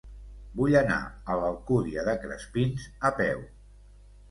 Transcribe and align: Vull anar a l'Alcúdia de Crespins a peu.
Vull 0.61 0.77
anar 0.79 0.97
a 1.33 1.35
l'Alcúdia 1.41 2.07
de 2.09 2.17
Crespins 2.25 2.89
a 3.11 3.15
peu. 3.23 3.47